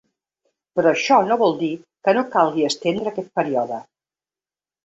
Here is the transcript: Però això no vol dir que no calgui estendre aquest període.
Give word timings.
Però 0.79 0.93
això 0.95 1.19
no 1.27 1.37
vol 1.41 1.53
dir 1.59 1.69
que 2.07 2.15
no 2.19 2.25
calgui 2.37 2.67
estendre 2.71 3.13
aquest 3.13 3.31
període. 3.41 3.79